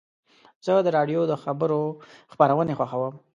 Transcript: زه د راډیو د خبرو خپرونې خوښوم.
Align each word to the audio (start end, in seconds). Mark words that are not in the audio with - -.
زه 0.65 0.73
د 0.85 0.87
راډیو 0.97 1.21
د 1.27 1.33
خبرو 1.43 1.81
خپرونې 2.31 2.73
خوښوم. 2.79 3.13